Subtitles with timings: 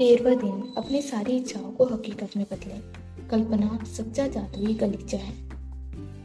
[0.00, 2.80] तेरहवा दिन अपनी सारी इच्छाओं को हकीकत में बदलें।
[3.28, 5.34] कल्पना सच्चा जादुई गलीचा है।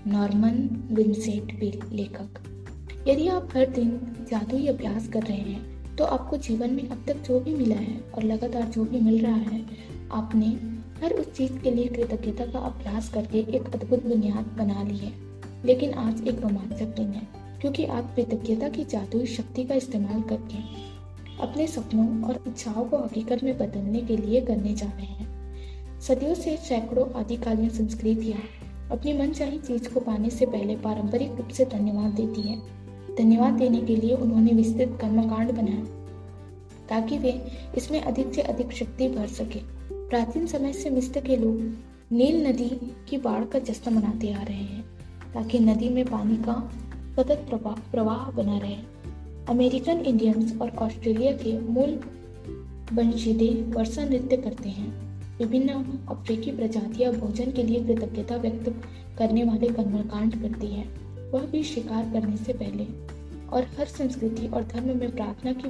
[0.08, 2.29] नॉर्मन विंसेंट बिल, लेखक।
[3.08, 3.97] यदि आप हर दिन
[4.31, 8.01] जादुई अभ्यास कर रहे हैं तो आपको जीवन में अब तक जो भी मिला है
[8.15, 9.65] और लगातार जो भी मिल रहा है,
[10.12, 10.47] आपने
[11.03, 15.13] हर उस चीज़ के लिए कृतज्ञता का अभ्यास करके एक अद्भुत बुनियाद बना ली है।
[15.65, 17.27] लेकिन आज एक रोमांचक दिन है,
[17.62, 20.86] क्योंकि आप कृतज्ञता की जादुई शक्ति का इस्तेमाल करके
[21.41, 26.34] अपने सपनों और इच्छाओं को हकीकत में बदलने के लिए करने जा रहे हैं। सदियों
[26.35, 28.39] से सैकड़ों आदिकालीन संस्कृतियाँ
[28.91, 32.58] अपनी मनचाही चीज़ को पाने से पहले पारंपरिक रूप से धन्यवाद देती है।
[33.16, 35.84] धन्यवाद देने के लिए उन्होंने विस्तृत कर्मकांड बनाया
[36.89, 37.31] ताकि वे
[37.77, 39.59] इसमें अधिक से अधिक शक्ति भर सके।
[40.09, 41.61] प्राचीन समय से मिस्र के लोग
[42.11, 42.70] नील नदी
[43.09, 44.83] की बाढ़ का जश्न मनाते आ रहे हैं,
[45.33, 46.53] ताकि नदी में पानी का
[47.16, 48.77] सतत प्रवाह प्रवाह बना रहे।
[49.49, 52.00] अमेरिकन इंडियंस और ऑस्ट्रेलिया के मूल
[52.94, 55.06] वंशीदे वर्षा नृत्य करते हैं।
[55.38, 55.70] विभिन्न
[56.09, 58.81] अफ्रीकी प्रजातियाँ भोजन के लिए कृतज्ञता व्यक्त
[59.17, 60.86] करने वाले कर्मकांड करती है।
[61.31, 65.70] वह भी शिकार करने से पहले। और हर संस्कृति और धर्म में प्रार्थना की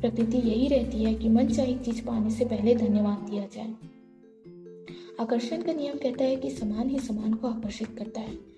[0.00, 3.74] प्रकृति यही रहती है कि मन चाहे चीज़ पाने से पहले धन्यवाद दिया जाए।
[5.20, 8.55] आकर्षण का नियम कहता है कि समान ही समान को आकर्षित करता है।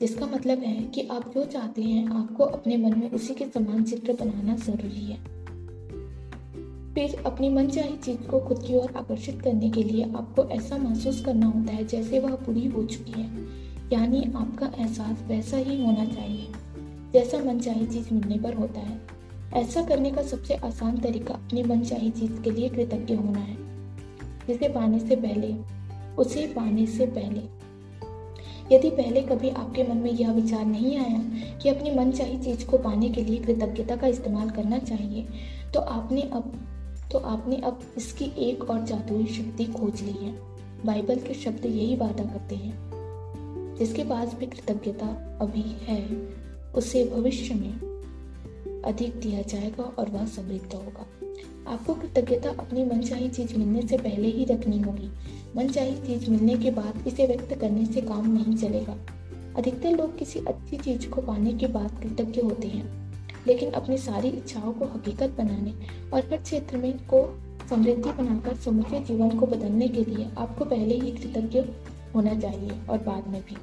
[0.00, 3.82] जिसका मतलब है कि आप जो चाहते हैं, आपको अपने मन में उसी के समान
[3.84, 5.38] चित्र बनाना ज़रूरी है।
[6.94, 11.24] फिर अपनी मनचाही चीज़ को खुद की ओर आकर्षित करने के लिए आपको ऐसा महसूस
[11.24, 13.46] करना होता है जैसे वह पूरी हो चुकी है।
[13.92, 16.48] यानी आपका एहसास वैसा ही होना चाहिए,
[17.12, 19.00] जैसा मन मनचाही चीज़ मिलने पर होता है।
[19.52, 23.56] ऐसा करने का सबसे आसान तरीका अपनी मनचाही चीज़ के लिए कृतज्ञ होना है।
[24.46, 25.56] जिसे पाने से पहले,
[26.14, 27.57] उसे पाने से पहले
[28.72, 31.20] यदि पहले कभी आपके मन में यह विचार नहीं आया
[31.58, 35.26] कि अपनी मनचाही चीज़ को पाने के लिए कृतज्ञता का इस्तेमाल करना चाहिए
[35.74, 36.52] तो आपने अब
[37.12, 40.32] तो आपने अब इसकी एक और जादुई शक्ति खोज ली है।
[40.86, 45.06] बाइबल के शब्द यही वादा करते हैं, जिसके पास भी कृतज्ञता
[45.40, 46.02] अभी है,
[46.74, 51.06] उसे भविष्य में अधिक दिया जाएगा और वह समृद्ध होगा।
[51.68, 55.10] आपको कृतज्ञता अपनी मनचाही चीज़ मिलने से पहले ही रखनी होगी।
[55.56, 58.96] मनचाही चीज़ मिलने के बाद इसे व्यक्त करने से काम नहीं चलेगा।
[59.56, 62.86] अधिकतर लोग किसी अच्छी चीज़ को पाने के बाद कृतज्ञ होते हैं,
[63.46, 65.74] लेकिन अपनी सारी इच्छाओं को हकीकत बनाने
[66.10, 67.22] और हर क्षेत्र में को
[67.70, 71.64] समृद्धि बनाकर समूचे जीवन को बदलने के लिए आपको पहले ही कृतज्ञ
[72.14, 73.56] होना चाहिए और बाद में भी।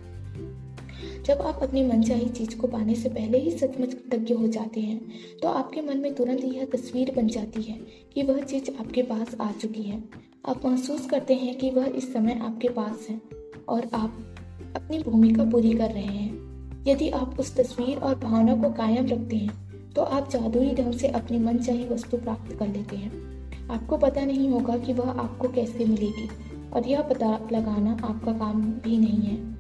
[1.26, 5.00] जब आप अपनी मनचाही चीज़ को पाने से पहले ही सचमुच कृतज्ञ हो जाते हैं
[5.42, 7.78] तो आपके मन में तुरंत यह तस्वीर बन जाती है
[8.14, 10.04] कि वह चीज़ आपके पास आ चुकी है।
[10.46, 13.22] आप महसूस करते हैं कि वह इस समय आपके पास है
[13.70, 14.36] और आप
[14.76, 19.36] अपनी भूमिका पूरी कर रहे हैं। यदि आप उस तस्वीर और भावना को कायम रखते
[19.36, 24.26] हैं तो आप जादुई ढंग से अपनी मनचाही वस्तु प्राप्त कर लेते हैं। आपको पता
[24.26, 26.30] नहीं होगा कि वह आपको कैसे मिलेगी
[26.70, 29.55] और यह पता लगाना आपका काम भी नहीं है।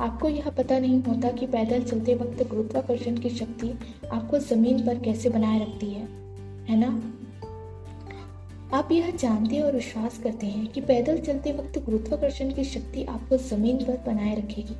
[0.00, 3.72] आपको यह पता नहीं होता कि पैदल चलते वक्त गुरुत्वाकर्षण की शक्ति
[4.12, 6.06] आपको ज़मीन पर कैसे बनाए रखती है
[6.68, 6.90] है ना?
[8.76, 13.36] आप यह जानते और विश्वास करते हैं कि पैदल चलते वक्त गुरुत्वाकर्षण की शक्ति आपको
[13.36, 14.76] ज़मीन पर बनाए रखेगी।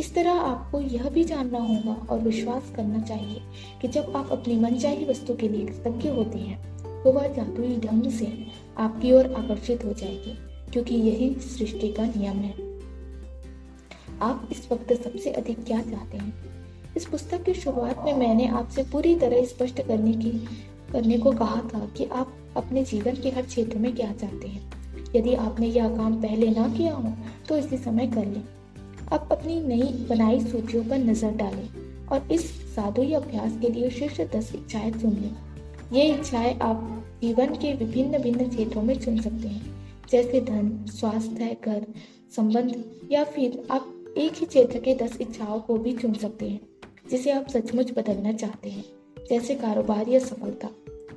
[0.00, 3.40] इस तरह आपको यह भी जानना होगा और विश्वास करना चाहिए
[3.82, 8.10] कि जब आप अपनी मनचाही वस्तु के लिए कृतज्ञ होते हैं तो वह जादुई ढंग
[8.10, 8.32] से
[8.78, 10.36] आपकी ओर आकर्षित हो जाएगी,
[10.72, 12.71] क्योंकि यही सृष्टि का नियम है।
[14.22, 16.32] आप इस वक्त सबसे अधिक क्या चाहते हैं?
[16.96, 20.30] इस पुस्तक की शुरुआत में मैंने आपसे पूरी तरह स्पष्ट करने की,
[20.92, 24.70] करने को कहा था कि आप अपने जीवन के हर क्षेत्र में क्या चाहते हैं।
[25.16, 27.12] यदि आपने यह काम पहले ना किया हो
[27.48, 28.42] तो इसी समय कर लें।
[29.12, 31.68] अब अपनी नई बनाई सूचियों पर नज़र डालें
[32.08, 32.44] और इस
[32.74, 35.34] साधुई अभ्यास के लिए शीर्ष दस इच्छाएँ चुन लें।
[35.92, 36.88] ये इच्छाएँ आप
[37.22, 39.74] जीवन के विभिन्न भिन्न क्षेत्रों में चुन सकते हैं,
[40.10, 41.86] जैसे धन, स्वास्थ्य, घर,
[42.36, 46.60] संबंध या फिर आप एक ही क्षेत्र के दस इच्छाओं को भी चुन सकते हैं,
[47.10, 48.84] जिसे आप सचमुच बदलना चाहते हैं,
[49.30, 50.68] जैसे कारोबार या सफलता।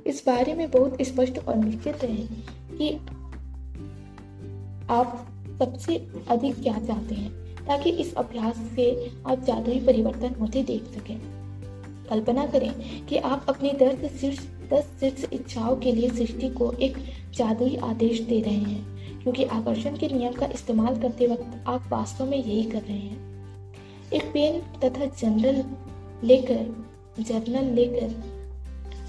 [0.06, 2.26] इस बारे में बहुत स्पष्ट और निश्चित रहे
[2.78, 2.94] कि
[4.90, 5.28] आप
[5.58, 11.20] सबसे अधिक क्या चाहते हैं, ताकि इस अभ्यास से आप जादुई परिवर्तन होते देख सकें।
[12.10, 14.38] कल्पना करें कि आप अपनी दर्द शीर्ष,
[14.72, 16.96] दस शीर्ष इच्छाओं के लिए सृष्टि को एक
[17.34, 18.95] जादुई आदेश दे रहे हैं।
[19.26, 23.18] क्योंकि आकर्षण के नियम का इस्तेमाल करते वक्त आप वास्तव में यही कर रहे हैं।
[24.12, 25.64] एक पेन तथा जनरल
[26.26, 26.86] लेकर,
[27.22, 28.22] जर्नल लेकर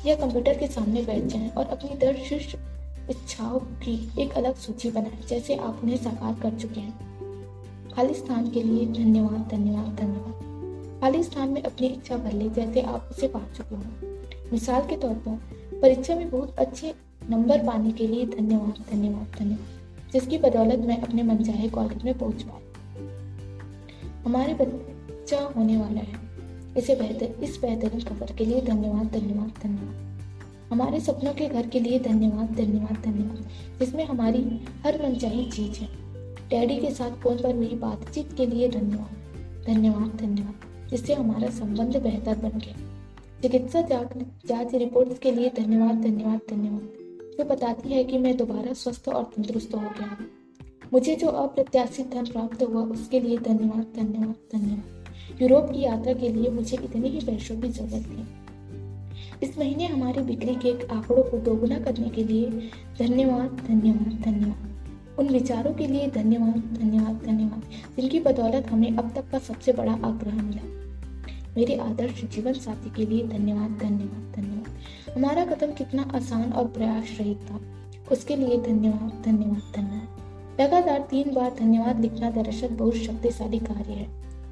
[0.07, 2.55] या कंप्यूटर के सामने बैठ जाएँ और अपनी दर्द शीर्ष
[3.09, 6.99] इच्छाओं की एक अलग सूची बनाएँ, जैसे आप उन्हें साकार कर चुके हैं।
[7.91, 12.81] खाली स्थान के लिए धन्यवाद धन्यवाद धन्यवाद। खाली स्थान में अपनी इच्छा भर ले, जैसे
[12.81, 13.83] आप उसे पा चुके हो।
[14.53, 15.39] मिसाल के तौर पर,
[15.81, 16.95] परीक्षा में बहुत अच्छे
[17.29, 19.76] नंबर पाने के लिए धन्यवाद धन्यवाद धन्यवाद।
[20.13, 22.63] जिसकी बदौलत मैं अपने मनचाहे कॉलेज में पहुँच पाई
[24.25, 26.25] हमारे बच्चा होने वाला है।
[26.77, 30.05] इसे बेहतर इस बेहतरीन खबर के लिए धन्यवाद धन्यवाद धन्यवाद।
[30.71, 33.45] हमारे सपनों के घर के लिए धन्यवाद धन्यवाद धन्यवाद,
[33.79, 34.43] जिसमें हमारी
[34.85, 35.87] हर मनचाही चीज़ है।
[36.49, 41.97] डैडी के साथ फ़ोन पर हुई बातचीत के लिए धन्यवाद धन्यवाद धन्यवाद, जिससे हमारा संबंध
[41.97, 42.75] बेहतर बन गया।
[43.41, 47.06] चिकित्सा जाँच रिपोर्ट्स के लिए धन्यवाद धन्यवाद धन्यवाद।
[47.37, 50.27] जो बताती है कि मैं दोबारा स्वस्थ और तंदुरुस्त हो गया हूँ।
[50.93, 56.29] मुझे जो अप्रत्याशित धन प्राप्त हुआ, उसके लिए धन्यवाद धन्यवाद धन्यवाद। यूरोप की यात्रा के
[56.29, 58.47] लिए मुझे इतने ही पैसों की ज़रूरत थी।
[59.43, 62.49] इस महीने हमारी बिक्री के आंकड़ों को दोगुना करने के लिए
[62.99, 67.61] धन्यवाद धन्यवाद धन्यवाद। उन विचारों के लिए धन्यवाद धन्यवाद धन्यवाद,
[67.97, 70.61] जिनकी बदौलत हमें अब तक का सबसे बड़ा आग्रह मिला।
[71.57, 74.56] मेरे आदर्श जीवन साथी के लिए धन्यवाद धन्यवाद धन्यवाद।
[75.15, 77.59] हमारा कदम कितना आसान और प्रयास रहित था।
[78.11, 84.05] उसके लिए धन्यवाद धन्यवाद धन्यवाद। लगातार तीन बार धन्यवाद लिखना दरअसल बहुत शक्तिशाली कार्य है,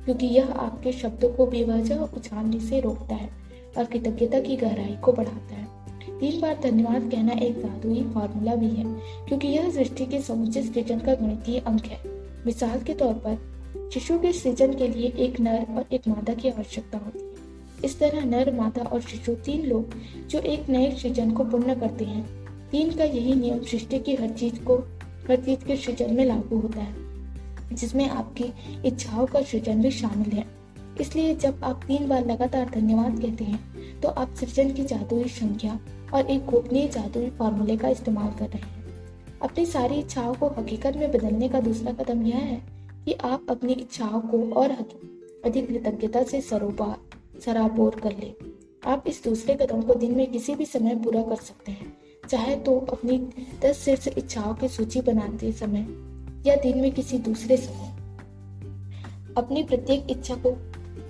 [0.06, 3.30] क्योंकि यह आपके शब्दों को बेवजह उछालने से रोकता है
[3.78, 5.74] और कृतज्ञता की गहराई को बढ़ाता है।
[6.20, 8.84] तीन बार धन्यवाद कहना एक जादुई फॉर्मूला भी है,
[9.28, 12.00] क्योंकि यह सृष्टि के समुचे सृजन का गणितीय अंक है।
[12.46, 13.38] मिसाल के तौर पर,
[13.94, 17.25] शिशु के सृजन के लिए एक नर और एक मादा की आवश्यकता होती है
[17.86, 19.94] इस तरह नर, माता और शिशु तीन लोग,
[20.30, 22.26] जो एक नए सृजन को पूर्ण करते हैं।
[22.72, 24.76] तीन का यही नियम सृष्टि की हर चीज़ को,
[25.28, 26.96] हर चीज़ के सृजन में लागू होता है,
[27.74, 28.52] जिसमें आपकी
[28.86, 30.46] इच्छाओं का सृजन भी शामिल है।
[31.02, 35.80] इसलिए जब आप तीन बार लगातार धन्यवाद कहते हैं तो आप सृजन की जादुई संख्या
[36.14, 40.98] और एक गोपनीय जादुई फॉर्मूले का इस्तेमाल कर रहे हैं। अपनी सारी इच्छाओं को हकीकत
[40.98, 42.62] में बदलने का दूसरा कदम यह है
[43.06, 44.72] कि आप अपनी इच्छाओं को और
[45.46, 46.96] अधिक कृतज्ञता से सरोबार
[47.40, 48.34] सराबोर कर ले।
[48.86, 51.98] आप इस दूसरे कदम को दिन में किसी भी समय पूरा कर सकते हैं।
[52.30, 53.18] चाहे तो अपनी
[53.62, 55.88] दस शीर्ष इच्छाओं की सूची बनाते समय
[56.48, 57.94] या दिन में किसी दूसरे समय।
[59.38, 60.56] अपनी प्रत्येक इच्छा को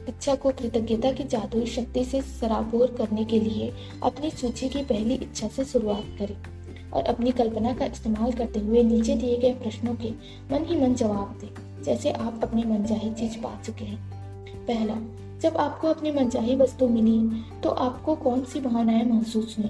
[0.09, 3.71] इच्छा को कृतज्ञता की जादुई शक्ति से सराबोर करने के लिए
[4.03, 8.83] अपनी सूची की पहली इच्छा से शुरुआत करें और अपनी कल्पना का इस्तेमाल करते हुए
[8.83, 10.11] नीचे दिए गए प्रश्नों के
[10.51, 14.93] मन ही मन जवाब दें, जैसे आप अपनी मनचाही चीज़ पा चुके हैं। पहला
[15.41, 19.69] जब आपको अपनी मनचाही वस्तु मिली तो आपको कौन सी भावनाएँ महसूस हुई?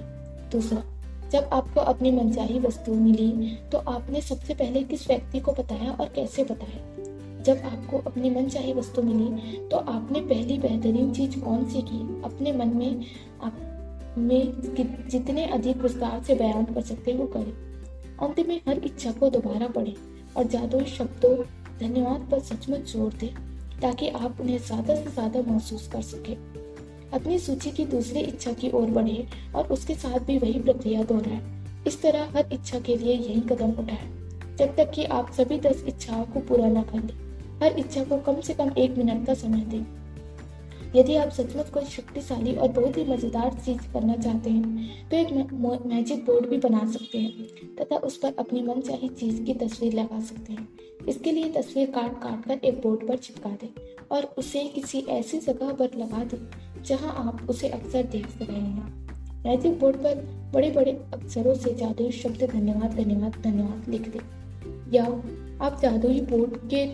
[0.52, 0.82] दूसरा,
[1.30, 6.08] जब आपको अपनी मनचाही वस्तु मिली तो आपने सबसे पहले किस व्यक्ति को बताया और
[6.08, 7.42] कैसे बताया?
[7.42, 12.22] जब आपको अपनी मन चाही वस्तु मिली तो आपने पहली बेहतरीन चीज़ कौन सी की?
[12.24, 13.04] अपने मन में
[13.42, 14.52] आप, में
[15.08, 17.52] जितने अधिक विस्तार से बयान कर सकते वो करें।
[18.22, 19.94] अंत में हर इच्छा को दोबारा पढ़ें
[20.36, 21.36] और जादुई शब्दों,
[21.80, 23.45] धन्यवाद पर सचमुच ज़ोर दें।
[23.82, 26.34] ताकि आप उन्हें ज़्यादा से ज़्यादा महसूस कर सके।
[27.16, 31.40] अपनी सूची की दूसरी इच्छा की ओर बढ़े और उसके साथ भी वही प्रक्रिया दोहराए।
[31.86, 34.08] इस तरह हर इच्छा के लिए यही कदम उठाए।
[34.58, 37.14] जब तक कि आप सभी दस इच्छाओं को पूरा न कर लें,
[37.62, 39.84] हर इच्छा को कम से कम एक मिनट का समय दें।
[40.96, 45.32] यदि आप सचमुच कोई शक्तिशाली और बहुत ही मज़ेदार चीज़ करना चाहते हैं तो एक
[45.86, 47.46] मैजिक बोर्ड भी बना सकते हैं,
[47.76, 50.68] तथा उस पर अपनी मन चाही चीज़ की तस्वीर लगा सकते हैं।
[51.08, 53.68] इसके लिए तस्वीर काट काट कर एक बोर्ड पर चिपका दें,
[54.10, 56.38] और उसे किसी ऐसी जगह पर लगा दें,
[56.82, 59.04] जहाँ आप उसे अक्सर देख रहे हैं।
[59.44, 60.24] मैजिक बोर्ड पर
[60.54, 65.04] बड़े बड़े अक्षरों से जादुई शब्द धन्यवाद धन्यवाद धन्यवाद लिख दें। या
[65.66, 66.84] आप जादुई बोर्ड के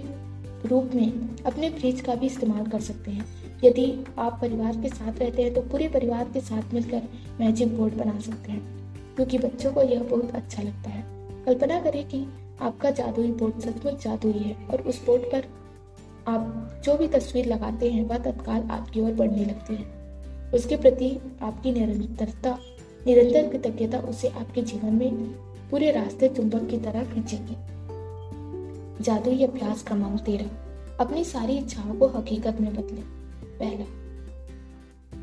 [0.69, 3.25] रूप में अपने फ्रिज का भी इस्तेमाल कर सकते हैं।
[3.65, 7.03] यदि आप परिवार के साथ रहते हैं तो पूरे परिवार के साथ मिलकर
[7.41, 8.63] मैजिक बोर्ड बना सकते हैं,
[9.17, 11.05] क्योंकि बच्चों को यह बहुत अच्छा लगता है।
[11.47, 12.27] कल्पना करें कि
[12.63, 15.45] आपका जादुई बोर्ड सचमुच जादुई है और उस बोर्ड पर
[16.29, 21.17] आप जो भी तस्वीर लगाते हैं, वह तत्काल आपकी ओर बढ़ने लगती है। उसके प्रति
[21.43, 22.59] आपकी निरंतरता,
[23.07, 25.11] निरंतर कृतज्ञता उसे आपके जीवन में
[25.71, 27.57] पूरे रास्ते चुंबक की तरह खींचेगी।
[29.05, 30.51] जादुई अभ्यास क्रमांक तेरह।
[31.01, 33.22] अपनी सारी इच्छाओं को हकीकत में बदले।
[33.65, 33.85] पहला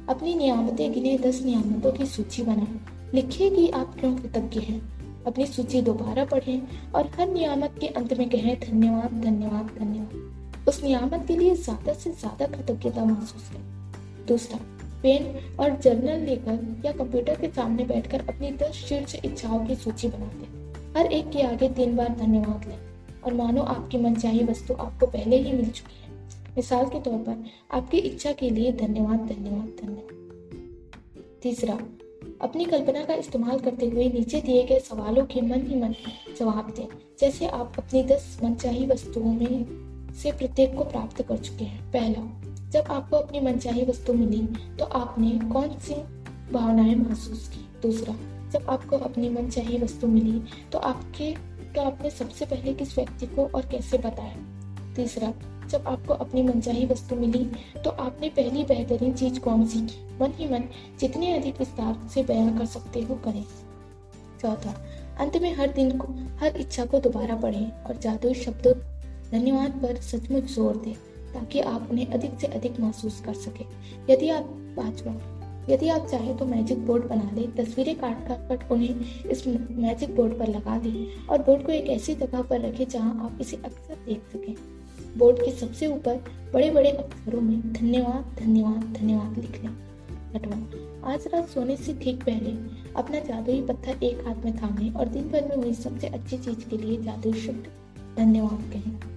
[0.09, 2.79] अपनी नियामतें गिने दस नियामतों की सूची बनाएँ
[3.13, 4.81] लिखिए कि आप क्यों कृतज्ञ हैं?
[5.27, 10.83] अपनी सूची दोबारा पढ़ें और हर नियामत के अंत में कहें, धन्यवाद धन्यवाद धन्यवाद। उस
[10.83, 14.59] नियामत के लिए ज़्यादा से ज़्यादा कृतज्ञता महसूस करें। दूसरा,
[15.03, 15.23] पेन
[15.59, 20.99] और जर्नल लेकर या कंप्यूटर के सामने बैठकर अपनी दस शीर्ष इच्छाओं की सूची बनाते
[20.99, 22.77] हर एक के आगे तीन बार धन्यवाद लें।
[23.25, 26.08] और मानो आपकी मनचाही वस्तु आपको पहले ही मिल चुकी है।
[26.57, 30.17] मिसाल के तौर पर, आपकी इच्छा के लिए धन्यवाद धन्यवाद धन्यवाद।
[31.41, 31.79] तीसरा,
[32.41, 35.93] अपनी कल्पना का इस्तेमाल करते हुए नीचे दिए गए सवालों के मन ही मन
[36.39, 36.87] जवाब दें,
[37.19, 42.23] जैसे आप अपनी दस मनचाही वस्तुओं में से प्रत्येक को प्राप्त कर चुके हैं। पहला,
[42.69, 44.41] जब आपको अपनी मनचाही वस्तु मिली
[44.77, 45.95] तो आपने कौन सी
[46.53, 47.65] भावनाएँ महसूस की?
[47.81, 48.13] दूसरा,
[48.49, 50.41] जब आपको अपनी मन चाहिए वस्तु मिली
[50.71, 51.33] तो आपके
[51.75, 54.37] तो आपने सबसे पहले किस व्यक्ति को और कैसे बताया?
[54.95, 55.31] तीसरा
[55.71, 57.43] जब आपको अपनी मनचाही वस्तु मिली
[57.83, 59.97] तो आपने पहली बेहतरीन चीज़ कौन सी की?
[60.21, 60.63] मन ही मन
[60.99, 63.43] जितने अधिक विस्तार से बयां कर सकते हो करें।
[64.41, 64.73] चौथा,
[65.19, 68.73] अंत में हर दिन को, हर इच्छा को दोबारा पढ़ें और जादुई शब्दों,
[69.31, 70.93] धन्यवाद पर सचमुच ज़ोर दें,
[71.33, 73.65] ताकि आप उन्हें अधिक से अधिक महसूस कर सके।
[74.13, 75.13] यदि आप पांचवा,
[75.69, 80.15] यदि आप चाहें तो मैजिक बोर्ड बना लें, तस्वीरें काट काट कर उन्हें इस मैजिक
[80.15, 83.57] बोर्ड पर लगा दें और बोर्ड को एक ऐसी जगह पर रखें जहाँ आप इसे
[83.57, 84.55] अक्सर देख सकें।
[85.17, 86.23] बोर्ड के सबसे ऊपर
[86.53, 89.71] बड़े बड़े अक्षरों में धन्यवाद धन्यवाद धन्यवाद लिख लें
[90.35, 92.51] अठवा आज रात सोने से ठीक पहले
[92.95, 96.69] अपना जादुई पत्थर एक हाथ में थामे और दिन भर में हुई सबसे अच्छी चीज़
[96.69, 97.67] के लिए जादुई शब्द
[98.17, 99.08] धन्यवाद कहें